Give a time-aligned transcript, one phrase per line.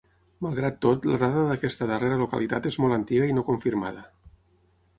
[0.45, 4.05] Malgrat tot, la dada d'aquesta darrera localitat és molt antiga i no confirmada.